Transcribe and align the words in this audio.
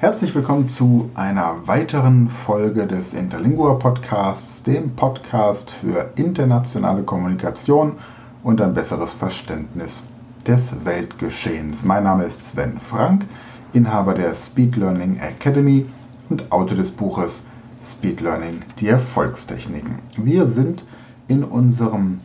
Herzlich 0.00 0.32
willkommen 0.32 0.68
zu 0.68 1.10
einer 1.16 1.66
weiteren 1.66 2.28
Folge 2.28 2.86
des 2.86 3.14
Interlingua 3.14 3.74
Podcasts, 3.74 4.62
dem 4.62 4.94
Podcast 4.94 5.72
für 5.72 6.12
internationale 6.14 7.02
Kommunikation 7.02 7.96
und 8.44 8.60
ein 8.60 8.74
besseres 8.74 9.12
Verständnis 9.12 10.00
des 10.46 10.84
Weltgeschehens. 10.84 11.82
Mein 11.82 12.04
Name 12.04 12.26
ist 12.26 12.44
Sven 12.44 12.78
Frank, 12.78 13.26
Inhaber 13.72 14.14
der 14.14 14.34
Speed 14.34 14.76
Learning 14.76 15.18
Academy 15.18 15.84
und 16.30 16.52
Autor 16.52 16.76
des 16.76 16.92
Buches 16.92 17.42
Speed 17.82 18.20
Learning, 18.20 18.62
die 18.78 18.86
Erfolgstechniken. 18.86 19.98
Wir 20.16 20.46
sind 20.46 20.84
in 21.26 21.42
unserem 21.42 22.20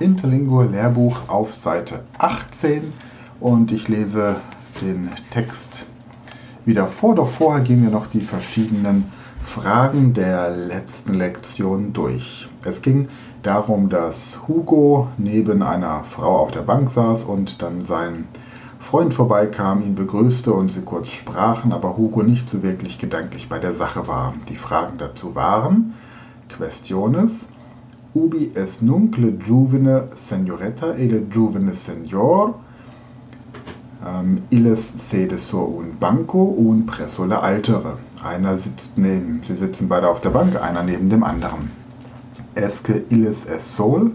Interlingua 0.00 0.64
Lehrbuch 0.64 1.28
auf 1.28 1.52
Seite 1.52 2.04
18 2.16 2.94
und 3.40 3.72
ich 3.72 3.88
lese 3.88 4.36
den 4.80 5.10
Text 5.30 5.84
wieder 6.68 6.86
vor. 6.86 7.16
Doch 7.16 7.30
vorher 7.30 7.64
gehen 7.64 7.82
wir 7.82 7.90
noch 7.90 8.06
die 8.06 8.20
verschiedenen 8.20 9.10
Fragen 9.40 10.12
der 10.12 10.50
letzten 10.50 11.14
Lektion 11.14 11.92
durch. 11.92 12.48
Es 12.62 12.82
ging 12.82 13.08
darum, 13.42 13.88
dass 13.88 14.38
Hugo 14.46 15.08
neben 15.16 15.62
einer 15.62 16.04
Frau 16.04 16.36
auf 16.36 16.50
der 16.50 16.62
Bank 16.62 16.90
saß 16.90 17.24
und 17.24 17.62
dann 17.62 17.84
sein 17.84 18.28
Freund 18.78 19.12
vorbeikam, 19.14 19.82
ihn 19.82 19.94
begrüßte 19.94 20.52
und 20.52 20.70
sie 20.70 20.82
kurz 20.82 21.08
sprachen, 21.08 21.72
aber 21.72 21.96
Hugo 21.96 22.22
nicht 22.22 22.48
so 22.48 22.62
wirklich 22.62 22.98
gedanklich 22.98 23.48
bei 23.48 23.58
der 23.58 23.74
Sache 23.74 24.06
war. 24.06 24.34
Die 24.48 24.56
Fragen 24.56 24.98
dazu 24.98 25.34
waren 25.34 25.94
Questiones, 26.48 27.48
ubi 28.14 28.50
es 28.54 28.80
nunc 28.80 29.16
le 29.16 29.32
giuvene 29.32 30.08
signoretta 30.14 30.94
e 30.94 31.06
le 31.06 31.20
giuvene 31.20 31.74
signor 31.74 32.54
ähm, 34.08 34.42
illes 34.50 35.10
sede 35.10 35.38
sur 35.38 35.68
un 35.68 35.98
banco 35.98 36.42
un 36.42 36.86
presso 36.86 37.24
la 37.24 37.40
altere. 37.40 37.98
Einer 38.22 38.58
sitzt 38.58 38.98
neben, 38.98 39.42
sie 39.46 39.56
sitzen 39.56 39.88
beide 39.88 40.08
auf 40.08 40.20
der 40.20 40.30
Bank, 40.30 40.60
einer 40.60 40.82
neben 40.82 41.10
dem 41.10 41.24
anderen. 41.24 41.70
Esque 42.54 43.04
illes 43.10 43.44
es 43.44 43.76
sol, 43.76 44.12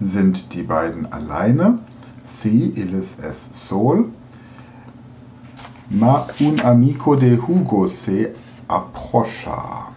sind 0.00 0.52
die 0.54 0.62
beiden 0.62 1.12
alleine. 1.12 1.78
Si 2.24 2.72
illes 2.74 3.16
es 3.22 3.48
sol. 3.52 4.06
Ma 5.88 6.26
un 6.40 6.60
amico 6.60 7.14
de 7.14 7.38
Hugo 7.38 7.86
se 7.86 8.34
approcha. 8.68 9.92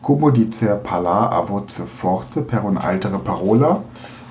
Como 0.00 0.30
dicer 0.30 0.76
pala 0.82 1.28
a 1.28 1.42
voce 1.42 1.86
forte 1.86 2.40
per 2.40 2.64
un 2.64 2.76
altere 2.76 3.18
parola 3.18 3.84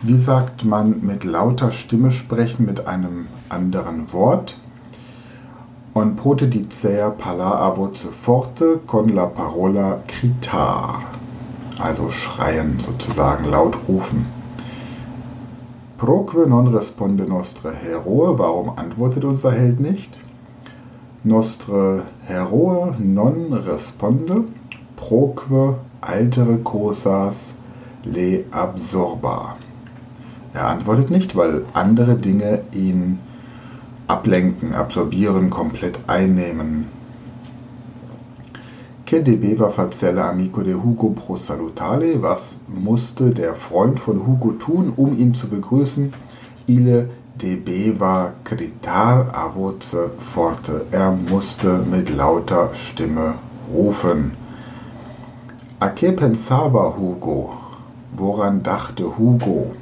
wie 0.03 0.17
sagt 0.17 0.65
man 0.65 1.01
mit 1.01 1.23
lauter 1.23 1.71
Stimme 1.71 2.11
sprechen 2.11 2.65
mit 2.65 2.87
einem 2.87 3.27
anderen 3.49 4.11
Wort? 4.13 4.57
On 5.93 6.15
pote 6.15 6.47
dicer 6.47 7.11
parlar 7.11 7.59
a 7.59 7.75
voce 7.75 8.07
forte 8.09 8.79
con 8.87 9.09
la 9.09 9.27
parola 9.27 10.01
gritar. 10.07 11.01
Also 11.77 12.09
schreien, 12.09 12.79
sozusagen 12.79 13.45
laut 13.45 13.77
rufen. 13.87 14.25
Proque 15.97 16.47
non 16.47 16.67
responde 16.67 17.27
nostre 17.27 17.71
heroe. 17.71 18.39
Warum 18.39 18.71
antwortet 18.77 19.23
unser 19.23 19.51
Held 19.51 19.79
nicht? 19.79 20.17
Nostre 21.23 22.03
heroe 22.25 22.95
non 22.97 23.53
responde. 23.53 24.45
Proque 24.95 25.75
altere 26.01 26.57
cosas 26.57 27.53
le 28.03 28.45
absorba. 28.49 29.57
Er 30.53 30.67
antwortet 30.67 31.09
nicht, 31.09 31.35
weil 31.35 31.63
andere 31.73 32.15
Dinge 32.15 32.59
ihn 32.73 33.19
ablenken, 34.07 34.73
absorbieren, 34.73 35.49
komplett 35.49 35.99
einnehmen. 36.07 36.87
Che 39.05 39.21
debeva 39.21 39.69
facere 39.69 40.23
amico 40.23 40.61
de 40.61 40.73
Hugo 40.73 41.09
pro 41.09 41.37
salutare? 41.37 42.21
Was 42.21 42.59
musste 42.67 43.29
der 43.29 43.55
Freund 43.55 43.99
von 43.99 44.25
Hugo 44.25 44.51
tun, 44.53 44.93
um 44.95 45.17
ihn 45.17 45.33
zu 45.33 45.47
begrüßen? 45.47 46.13
Ile 46.67 47.09
debeva 47.35 48.33
gritar 48.45 49.33
a 49.33 49.49
voce 49.49 50.11
forte. 50.17 50.85
Er 50.91 51.11
musste 51.11 51.79
mit 51.91 52.09
lauter 52.09 52.69
Stimme 52.73 53.35
rufen. 53.73 54.31
A 55.79 55.89
che 55.89 56.11
pensava 56.13 56.95
Hugo? 56.97 57.53
Woran 58.13 58.63
dachte 58.63 59.17
Hugo? 59.17 59.73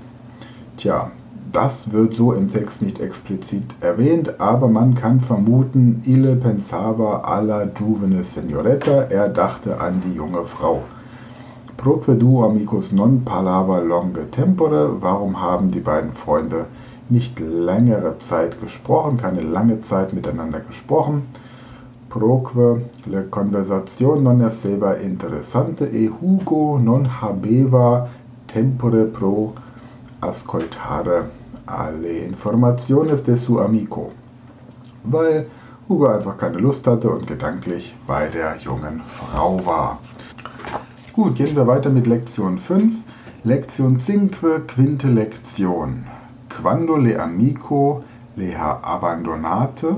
Tja, 0.79 1.11
das 1.51 1.91
wird 1.91 2.15
so 2.15 2.31
im 2.31 2.53
Text 2.53 2.81
nicht 2.81 3.01
explizit 3.01 3.65
erwähnt, 3.81 4.39
aber 4.39 4.69
man 4.69 4.95
kann 4.95 5.19
vermuten, 5.19 6.01
Ille 6.05 6.37
pensava 6.37 7.19
alla 7.25 7.65
giovane 7.65 8.23
signoretta, 8.23 9.01
er 9.09 9.27
dachte 9.27 9.81
an 9.81 10.01
die 10.05 10.13
junge 10.13 10.45
Frau. 10.45 10.83
Proque 11.75 12.15
du 12.15 12.45
amicus 12.45 12.93
non 12.93 13.23
parlava 13.25 13.79
longe 13.79 14.31
tempore, 14.31 15.01
warum 15.01 15.41
haben 15.41 15.69
die 15.69 15.81
beiden 15.81 16.13
Freunde 16.13 16.67
nicht 17.09 17.37
längere 17.41 18.17
Zeit 18.19 18.61
gesprochen, 18.61 19.17
keine 19.17 19.41
lange 19.41 19.81
Zeit 19.81 20.13
miteinander 20.13 20.61
gesprochen? 20.61 21.23
Proque 22.07 22.83
le 23.05 23.23
conversazione 23.23 24.21
non 24.21 24.39
esseva 24.39 24.93
interessante 24.95 25.91
e 25.91 26.09
Hugo 26.09 26.79
non 26.81 27.05
habeva 27.21 28.07
tempore 28.47 29.03
pro 29.03 29.51
ascoltare 30.21 31.29
alle 31.65 32.25
informaciones 32.25 33.23
de 33.23 33.35
su 33.37 33.59
amico, 33.59 34.11
weil 35.03 35.45
Hugo 35.87 36.07
einfach 36.07 36.37
keine 36.37 36.57
Lust 36.57 36.85
hatte 36.85 37.09
und 37.09 37.25
gedanklich 37.25 37.95
bei 38.05 38.27
der 38.27 38.57
jungen 38.57 39.01
Frau 39.01 39.65
war. 39.65 39.99
Gut, 41.13 41.35
gehen 41.35 41.55
wir 41.55 41.67
weiter 41.67 41.89
mit 41.89 42.05
Lektion 42.05 42.57
5. 42.57 43.01
Lektion 43.43 43.99
5, 43.99 44.67
quinte 44.67 45.07
Lektion. 45.07 46.05
Quando 46.49 46.97
le 46.97 47.19
amico 47.19 48.03
le 48.35 48.51
ha 48.57 48.79
abbandonate, 48.83 49.95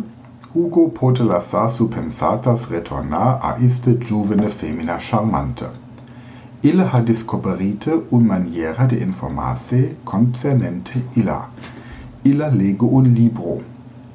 Hugo 0.53 0.89
pote 0.89 1.23
lasciar 1.23 1.69
su 1.69 1.89
pensatas 1.89 2.69
retornar 2.69 3.39
a 3.41 3.57
iste 3.57 3.97
giovane 3.99 4.49
femmina 4.49 4.97
charmante. 4.99 5.80
Ille 6.63 6.83
ha 6.85 6.99
discoperite 7.01 7.91
un 8.11 8.25
maniera 8.27 8.85
de 8.85 8.97
informarse 9.01 9.95
concernente 10.05 10.99
illa. 11.15 11.49
Illa 12.23 12.49
lege 12.49 12.85
un 12.85 13.07
libro. 13.15 13.63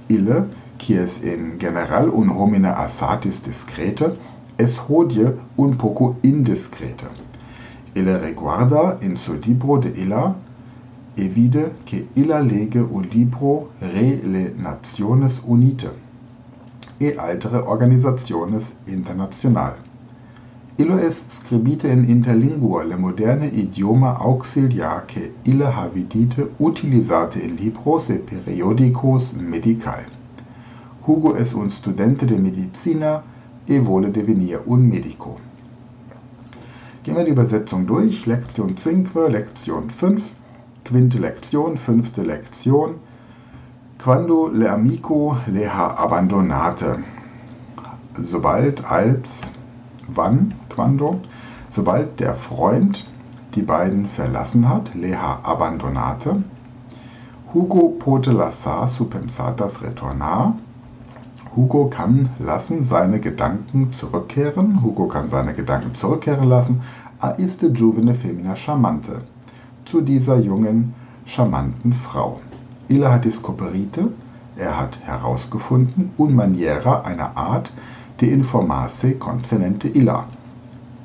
Ille, 0.08 0.44
quies 0.78 1.16
in 1.24 1.58
general 1.58 2.08
un 2.08 2.28
homine 2.30 2.68
assatis 2.68 3.40
discrete, 3.42 4.12
es 4.58 4.76
hodie 4.78 5.32
un 5.56 5.74
poco 5.76 6.14
indiscrete. 6.22 7.08
Ille 7.96 8.16
reguarda 8.18 8.98
in 9.00 9.16
su 9.16 9.34
libro 9.34 9.78
de 9.78 9.88
illa 9.96 10.32
e 11.16 11.26
vide 11.26 11.72
che 11.84 12.06
illa 12.14 12.38
lege 12.38 12.78
un 12.78 13.08
libro 13.10 13.70
re 13.80 14.20
le 14.22 14.52
Nationes 14.56 15.42
Unite 15.44 15.90
e 17.00 17.16
altere 17.18 17.58
organizaciones 17.58 18.72
international. 18.86 19.85
Illo 20.78 20.98
es 20.98 21.24
scribite 21.30 21.88
in 21.88 22.04
interlingua 22.10 22.84
le 22.84 22.98
moderne 22.98 23.46
idioma 23.48 24.10
auxiliar 24.20 25.06
que 25.06 25.30
ille 25.46 25.70
havidite 25.72 26.48
utilisate 26.58 27.40
in 27.40 27.56
libros 27.56 28.10
e 28.10 28.18
periodicos 28.18 29.32
medical. 29.32 30.04
Hugo 31.06 31.34
es 31.34 31.54
un 31.54 31.70
studente 31.70 32.26
de 32.26 32.36
medicina 32.36 33.22
e 33.66 33.78
vole 33.78 34.10
devenir 34.10 34.60
un 34.66 34.86
medico. 34.86 35.38
Gehen 37.02 37.16
wir 37.16 37.24
die 37.24 37.30
Übersetzung 37.30 37.86
durch. 37.86 38.26
Lektion 38.26 38.76
5, 38.76 39.14
Lektion 39.30 39.88
5, 39.88 40.34
quinte 40.84 41.16
Lektion, 41.16 41.78
fünfte 41.78 42.22
Lektion. 42.22 42.96
Quando 43.96 44.48
le 44.48 44.68
amico 44.68 45.38
le 45.46 45.66
ha 45.68 45.94
abbandonate. 45.96 47.02
Sobald 48.30 48.84
als 48.84 49.50
wann 50.14 50.54
quando, 50.68 51.20
sobald 51.70 52.20
der 52.20 52.34
Freund 52.34 53.06
die 53.54 53.62
beiden 53.62 54.06
verlassen 54.06 54.68
hat, 54.68 54.94
leha 54.94 55.40
abbandonate, 55.42 56.42
Hugo 57.54 57.94
pote 57.98 58.32
lasciar 58.32 58.88
su 58.88 59.06
pensatas 59.06 59.82
retornar, 59.82 60.54
Hugo 61.54 61.86
kann 61.88 62.28
lassen 62.38 62.84
seine 62.84 63.18
Gedanken 63.18 63.92
zurückkehren, 63.92 64.82
Hugo 64.82 65.06
kann 65.08 65.30
seine 65.30 65.54
Gedanken 65.54 65.94
zurückkehren 65.94 66.48
lassen, 66.48 66.82
a 67.18 67.30
iste 67.30 67.72
giovane 67.72 68.14
femina 68.14 68.54
charmante, 68.56 69.22
zu 69.86 70.02
dieser 70.02 70.36
jungen, 70.38 70.94
charmanten 71.24 71.94
Frau. 71.94 72.40
Illa 72.88 73.12
hat 73.12 73.24
discoperite, 73.24 74.08
er 74.56 74.78
hat 74.78 75.00
herausgefunden, 75.02 76.10
un 76.18 76.34
maniera, 76.34 77.02
eine 77.06 77.36
Art, 77.36 77.72
de 78.20 78.30
informarse 78.30 79.14
concernente 79.14 79.88
illa, 79.88 80.26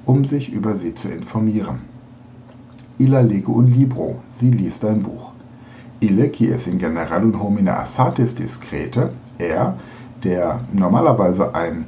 um 0.05 0.25
sich 0.25 0.51
über 0.51 0.77
sie 0.77 0.93
zu 0.93 1.09
informieren. 1.09 1.81
Illa 2.97 3.21
lege 3.21 3.51
un 3.51 3.67
libro, 3.67 4.17
sie 4.33 4.51
liest 4.51 4.85
ein 4.85 5.03
Buch. 5.03 5.31
Ille, 6.01 6.29
qui 6.29 6.49
es 6.49 6.67
in 6.67 6.79
general 6.79 7.23
un 7.23 7.41
homine 7.41 7.77
assatis 7.77 8.33
discrete, 8.35 9.11
er, 9.37 9.77
der 10.23 10.61
normalerweise 10.73 11.53
ein 11.55 11.85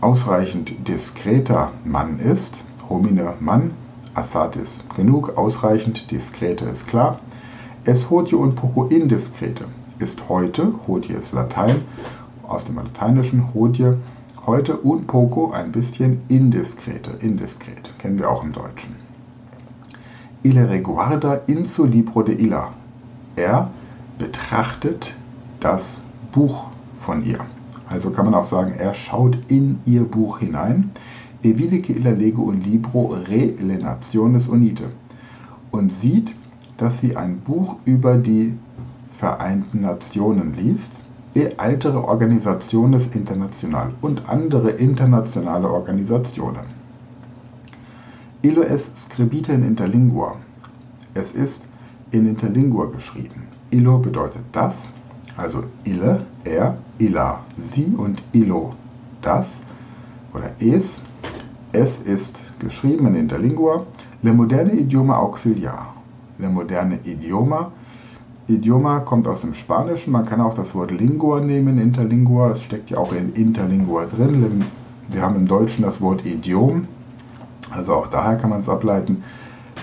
ausreichend 0.00 0.88
diskreter 0.88 1.72
Mann 1.84 2.18
ist, 2.18 2.64
homine 2.88 3.34
Mann, 3.40 3.72
Assad 4.14 4.56
ist 4.56 4.82
genug, 4.96 5.36
ausreichend, 5.36 6.10
diskrete 6.10 6.64
ist 6.64 6.86
klar, 6.86 7.20
es 7.84 8.10
hodie 8.10 8.34
und 8.34 8.56
poco 8.56 8.84
indiskrete 8.84 9.66
ist 9.98 10.28
heute, 10.28 10.72
hodie 10.86 11.12
ist 11.12 11.32
Latein, 11.32 11.82
aus 12.46 12.64
dem 12.64 12.76
Lateinischen 12.76 13.54
hodie, 13.54 13.94
heute 14.48 14.78
und 14.78 15.06
poco 15.06 15.50
ein 15.50 15.72
bisschen 15.72 16.22
indiskrete, 16.28 17.10
indiskret, 17.20 17.92
kennen 17.98 18.18
wir 18.18 18.30
auch 18.30 18.42
im 18.42 18.52
Deutschen. 18.52 18.96
Ille 20.42 20.70
reguarda 20.70 21.34
in 21.46 21.66
su 21.66 21.84
libro 21.84 22.22
de 22.22 22.34
illa. 22.34 22.72
Er 23.36 23.70
betrachtet 24.18 25.14
das 25.60 26.00
Buch 26.32 26.64
von 26.96 27.22
ihr. 27.26 27.40
Also 27.90 28.08
kann 28.08 28.24
man 28.24 28.34
auch 28.34 28.46
sagen, 28.46 28.72
er 28.72 28.94
schaut 28.94 29.36
in 29.48 29.80
ihr 29.84 30.04
Buch 30.04 30.38
hinein. 30.38 30.92
E 31.42 31.58
vide 31.58 31.82
che 31.82 31.92
illa 31.92 32.12
lege 32.12 32.40
un 32.40 32.58
libro 32.60 33.18
re 33.28 33.54
le 33.60 33.76
nationes 33.76 34.48
unite. 34.48 34.84
Und 35.70 35.92
sieht, 35.92 36.34
dass 36.78 36.98
sie 36.98 37.16
ein 37.18 37.40
Buch 37.40 37.76
über 37.84 38.16
die 38.16 38.54
Vereinten 39.10 39.82
Nationen 39.82 40.54
liest, 40.54 40.92
e 41.34 41.52
altere 41.56 42.04
Organisationes 42.04 43.08
international 43.14 43.92
und 44.00 44.28
andere 44.28 44.70
internationale 44.70 45.68
Organisationen. 45.68 46.66
Illo 48.42 48.62
es 48.62 48.90
scribite 48.94 49.52
in 49.52 49.62
interlingua. 49.62 50.36
Es 51.14 51.32
ist 51.32 51.62
in 52.10 52.28
interlingua 52.28 52.86
geschrieben. 52.86 53.48
Illo 53.70 53.98
bedeutet 53.98 54.42
das, 54.52 54.92
also 55.36 55.64
ille, 55.84 56.24
er, 56.44 56.78
illa, 56.98 57.40
sie 57.58 57.92
und 57.96 58.22
illo, 58.32 58.74
das 59.22 59.60
oder 60.34 60.50
es. 60.60 61.02
Es 61.72 62.00
ist 62.00 62.58
geschrieben 62.58 63.06
in 63.08 63.14
Interlingua. 63.14 63.86
Le 64.22 64.32
moderne 64.32 64.72
Idioma 64.72 65.18
auxiliar. 65.18 65.94
Le 66.38 66.48
moderne 66.48 66.98
Idioma. 67.04 67.72
Idioma 68.48 69.00
kommt 69.00 69.28
aus 69.28 69.42
dem 69.42 69.52
Spanischen. 69.52 70.10
Man 70.12 70.24
kann 70.24 70.40
auch 70.40 70.54
das 70.54 70.74
Wort 70.74 70.90
Lingua 70.90 71.40
nehmen, 71.40 71.78
Interlingua. 71.78 72.52
Es 72.52 72.62
steckt 72.62 72.88
ja 72.88 72.96
auch 72.96 73.12
in 73.12 73.34
Interlingua 73.34 74.06
drin. 74.06 74.64
Wir 75.08 75.20
haben 75.20 75.36
im 75.36 75.46
Deutschen 75.46 75.84
das 75.84 76.00
Wort 76.00 76.24
Idiom. 76.24 76.88
Also 77.70 77.92
auch 77.92 78.06
daher 78.06 78.36
kann 78.36 78.48
man 78.48 78.60
es 78.60 78.68
ableiten 78.68 79.22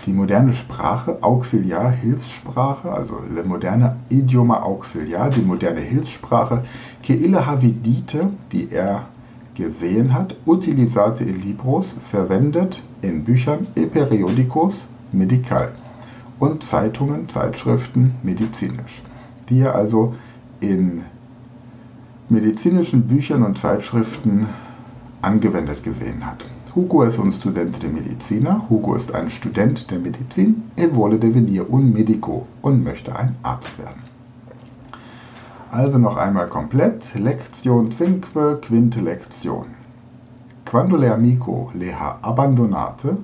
die 0.06 0.14
moderne 0.14 0.54
Sprache, 0.54 1.18
Auxiliar, 1.22 1.92
Hilfssprache, 1.92 2.92
also 2.92 3.22
le 3.34 3.44
moderne 3.44 3.98
Idioma 4.10 4.62
Auxiliar, 4.62 5.30
die 5.30 5.42
moderne 5.42 5.82
Hilfssprache, 5.82 6.64
que 7.02 7.14
ille 7.14 7.46
havidite, 7.46 8.30
die 8.52 8.72
er 8.72 9.08
gesehen 9.56 10.14
hat, 10.14 10.36
utilisate 10.46 11.24
in 11.24 11.42
libros, 11.42 11.96
verwendet 12.12 12.84
in 13.02 13.24
Büchern, 13.24 13.68
e 13.76 13.86
periodicos, 13.86 14.86
medical 15.12 15.72
und 16.40 16.64
Zeitungen, 16.64 17.30
Zeitschriften, 17.30 18.16
medizinisch, 18.24 19.02
die 19.50 19.62
er 19.62 19.76
also 19.76 20.16
in 20.60 21.04
medizinischen 22.30 23.08
Büchern 23.08 23.44
und 23.44 23.58
Zeitschriften 23.58 24.48
angewendet 25.22 25.84
gesehen 25.84 26.26
hat. 26.26 26.46
Hugo 26.76 27.04
es 27.04 27.18
un 27.18 27.32
studente 27.32 27.80
de 27.80 27.90
medicina. 27.90 28.66
Hugo 28.70 28.96
ist 28.96 29.16
ein 29.16 29.30
Student 29.30 29.90
der 29.90 30.00
Medizin. 30.00 30.64
E 30.76 30.94
vuole 30.94 31.18
devenir 31.18 31.70
un 31.72 31.94
medico 31.94 32.48
und 32.62 32.84
möchte 32.84 33.16
ein 33.16 33.38
Arzt 33.44 33.78
werden. 33.78 34.04
Also 35.72 35.98
noch 35.98 36.18
einmal 36.18 36.50
komplett. 36.50 37.16
Lektion 37.16 37.94
5, 37.94 38.60
quinte 38.62 39.00
Lektion. 39.00 39.68
Quando 40.66 40.98
le 40.98 41.14
amico 41.14 41.72
le 41.74 41.98
ha 41.98 42.20
abbandonate, 42.22 43.16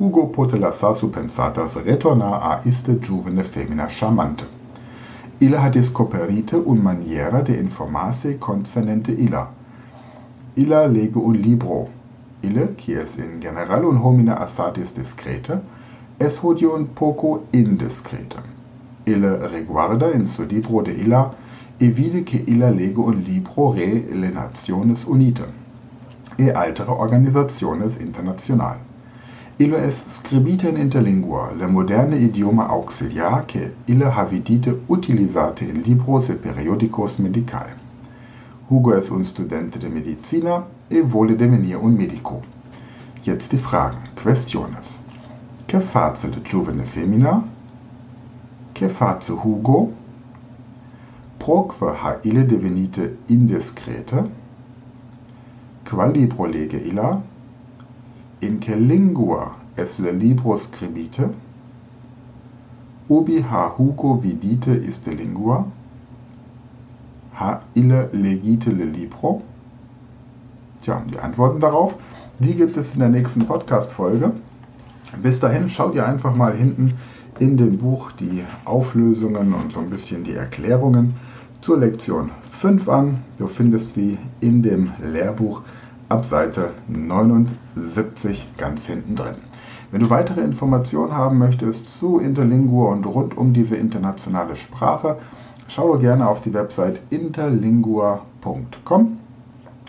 Hugo 0.00 0.28
pote 0.28 0.56
lasciar 0.56 0.96
su 0.96 1.10
pensatas 1.10 1.74
retornar 1.74 2.40
a 2.42 2.60
iste 2.64 2.98
giovane 3.00 3.42
femmina 3.44 3.86
charmante. 3.86 4.46
Illa 5.40 5.60
ha 5.60 5.68
discoperite 5.68 6.56
un 6.56 6.78
maniera 6.78 7.42
de 7.42 7.52
informarsi 7.52 8.38
concernente 8.38 9.12
illa. 9.12 9.50
Illa 10.56 10.86
lege 10.86 11.18
un 11.18 11.34
libro, 11.34 11.90
ille, 12.40 12.74
quies 12.76 13.16
in 13.16 13.40
general 13.42 13.84
un 13.84 13.98
homine 13.98 14.32
assatis 14.32 14.94
discrete, 14.94 15.60
es 16.18 16.38
hodium 16.42 16.86
poco 16.94 17.42
indiscrete. 17.52 18.40
Ille 19.04 19.36
reguarda 19.52 20.14
in 20.14 20.26
su 20.26 20.46
libro 20.46 20.80
de 20.80 20.92
illa, 20.92 21.30
e 21.78 21.90
vide 21.90 22.22
che 22.22 22.42
illa 22.46 22.70
lege 22.70 23.00
un 23.00 23.20
libro 23.20 23.74
re 23.74 24.06
le 24.10 24.30
nationes 24.30 25.04
unite, 25.04 25.44
e 26.38 26.50
altere 26.50 26.90
organisationes 26.90 27.96
international. 27.96 28.88
Illo 29.60 29.76
es 29.76 30.04
scribite 30.08 30.70
in 30.70 30.78
interlingua, 30.78 31.52
le 31.52 31.66
moderne 31.66 32.16
idioma 32.16 32.66
auxiliar 32.66 33.44
che 33.44 33.74
ille 33.84 34.06
havidite 34.06 34.70
utilisate 34.88 35.66
in 35.66 35.82
libros 35.82 36.30
e 36.30 36.34
periodicos 36.34 37.18
medical. 37.18 37.74
Hugo 38.70 38.94
es 38.94 39.10
un 39.10 39.22
studente 39.22 39.78
de 39.78 39.90
medicina 39.90 40.64
e 40.88 41.02
vuole 41.02 41.36
devenire 41.36 41.76
un 41.76 41.94
medico. 41.94 42.40
Jetzt 43.22 43.50
die 43.50 43.58
Fragen. 43.58 44.08
Questiones. 44.14 44.98
Che 45.66 45.80
face 45.80 46.30
de 46.30 46.40
giovane 46.40 46.86
femmina? 46.86 47.42
Che 48.72 48.88
face 48.88 49.30
Hugo? 49.30 49.92
Proque 51.36 51.86
ha 51.86 52.18
ille 52.22 52.46
devenite 52.46 53.18
indiscrete? 53.26 54.24
Qual 55.84 56.12
libro 56.12 56.46
lege 56.46 56.78
illa? 56.78 57.20
In 58.42 58.58
che 58.58 58.74
lingua 58.74 59.54
es 59.76 59.98
le 59.98 60.12
libro 60.12 60.56
scribite? 60.56 61.28
Ubi 63.08 63.42
ha 63.42 63.74
Hugo 63.76 64.14
vidite 64.14 64.72
iste 64.72 65.12
lingua? 65.12 65.62
Ha 67.34 67.60
ille 67.74 68.08
legite 68.12 68.72
le 68.72 68.86
libro? 68.86 69.42
Tja, 70.80 71.02
die 71.06 71.18
Antworten 71.18 71.60
darauf, 71.60 71.96
die 72.38 72.54
gibt 72.54 72.78
es 72.78 72.94
in 72.94 73.00
der 73.00 73.10
nächsten 73.10 73.44
Podcast-Folge. 73.44 74.32
Bis 75.22 75.38
dahin 75.38 75.68
schaut 75.68 75.94
ihr 75.94 76.06
einfach 76.06 76.34
mal 76.34 76.54
hinten 76.54 76.94
in 77.40 77.58
dem 77.58 77.76
Buch 77.76 78.10
die 78.12 78.42
Auflösungen 78.64 79.52
und 79.52 79.72
so 79.72 79.80
ein 79.80 79.90
bisschen 79.90 80.24
die 80.24 80.34
Erklärungen 80.34 81.14
zur 81.60 81.78
Lektion 81.78 82.30
5 82.50 82.88
an. 82.88 83.18
Du 83.36 83.48
findest 83.48 83.92
sie 83.92 84.16
in 84.40 84.62
dem 84.62 84.92
Lehrbuch 85.02 85.60
ab 86.10 86.26
Seite 86.26 86.72
79 86.88 88.48
ganz 88.58 88.84
hinten 88.86 89.14
drin. 89.14 89.36
Wenn 89.92 90.02
du 90.02 90.10
weitere 90.10 90.40
Informationen 90.40 91.12
haben 91.12 91.38
möchtest 91.38 91.98
zu 91.98 92.18
Interlingua 92.18 92.92
und 92.92 93.06
rund 93.06 93.36
um 93.36 93.52
diese 93.52 93.76
internationale 93.76 94.56
Sprache, 94.56 95.18
schaue 95.68 96.00
gerne 96.00 96.28
auf 96.28 96.40
die 96.42 96.52
Website 96.52 97.00
interlingua.com. 97.10 99.18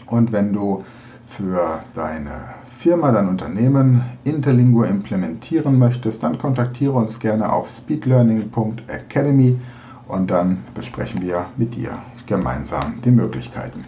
Und 0.07 0.31
wenn 0.31 0.53
du 0.53 0.83
für 1.25 1.81
deine 1.93 2.53
Firma, 2.69 3.11
dein 3.11 3.27
Unternehmen 3.27 4.03
Interlingua 4.23 4.85
implementieren 4.85 5.79
möchtest, 5.79 6.23
dann 6.23 6.37
kontaktiere 6.37 6.93
uns 6.93 7.19
gerne 7.19 7.51
auf 7.51 7.69
speedlearning.academy 7.69 9.59
und 10.07 10.29
dann 10.29 10.59
besprechen 10.75 11.21
wir 11.21 11.47
mit 11.57 11.75
dir 11.75 11.97
gemeinsam 12.27 13.01
die 13.03 13.11
Möglichkeiten. 13.11 13.85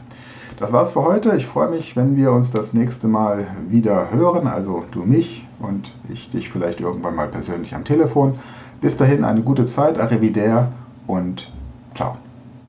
Das 0.60 0.72
war's 0.72 0.92
für 0.92 1.04
heute. 1.04 1.36
Ich 1.36 1.46
freue 1.46 1.70
mich, 1.70 1.96
wenn 1.96 2.16
wir 2.16 2.32
uns 2.32 2.52
das 2.52 2.74
nächste 2.74 3.08
Mal 3.08 3.48
wieder 3.68 4.12
hören, 4.12 4.48
also 4.48 4.84
du 4.92 5.04
mich 5.04 5.48
und 5.60 5.94
ich 6.10 6.30
dich 6.30 6.50
vielleicht 6.50 6.80
irgendwann 6.80 7.16
mal 7.16 7.28
persönlich 7.28 7.76
am 7.76 7.84
Telefon. 7.84 8.38
Bis 8.82 8.96
dahin 8.96 9.24
eine 9.24 9.42
gute 9.42 9.66
Zeit, 9.68 10.00
arrivederci 10.00 10.68
und 11.08 11.52
ciao. 11.96 12.18